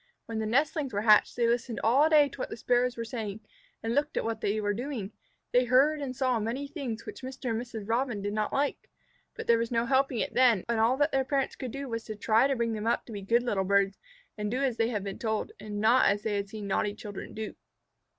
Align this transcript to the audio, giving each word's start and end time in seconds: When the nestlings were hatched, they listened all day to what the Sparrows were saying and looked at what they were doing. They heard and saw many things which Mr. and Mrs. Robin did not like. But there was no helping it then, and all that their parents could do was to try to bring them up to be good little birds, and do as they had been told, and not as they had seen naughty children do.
When 0.25 0.39
the 0.39 0.47
nestlings 0.47 0.93
were 0.95 1.01
hatched, 1.03 1.35
they 1.35 1.45
listened 1.45 1.79
all 1.83 2.09
day 2.09 2.27
to 2.27 2.39
what 2.39 2.49
the 2.49 2.57
Sparrows 2.57 2.97
were 2.97 3.05
saying 3.05 3.41
and 3.83 3.93
looked 3.93 4.17
at 4.17 4.23
what 4.23 4.41
they 4.41 4.59
were 4.59 4.73
doing. 4.73 5.11
They 5.51 5.65
heard 5.65 6.01
and 6.01 6.15
saw 6.15 6.39
many 6.39 6.67
things 6.67 7.05
which 7.05 7.21
Mr. 7.21 7.51
and 7.51 7.61
Mrs. 7.61 7.87
Robin 7.87 8.19
did 8.19 8.33
not 8.33 8.51
like. 8.51 8.89
But 9.35 9.45
there 9.45 9.59
was 9.59 9.69
no 9.69 9.85
helping 9.85 10.17
it 10.17 10.33
then, 10.33 10.63
and 10.67 10.79
all 10.79 10.97
that 10.97 11.11
their 11.11 11.23
parents 11.23 11.55
could 11.55 11.69
do 11.69 11.87
was 11.87 12.03
to 12.05 12.15
try 12.15 12.47
to 12.47 12.55
bring 12.55 12.73
them 12.73 12.87
up 12.87 13.05
to 13.05 13.11
be 13.11 13.21
good 13.21 13.43
little 13.43 13.63
birds, 13.63 13.99
and 14.39 14.49
do 14.49 14.63
as 14.63 14.77
they 14.77 14.89
had 14.89 15.03
been 15.03 15.19
told, 15.19 15.51
and 15.59 15.79
not 15.79 16.07
as 16.07 16.23
they 16.23 16.35
had 16.35 16.49
seen 16.49 16.65
naughty 16.65 16.95
children 16.95 17.35
do. 17.35 17.53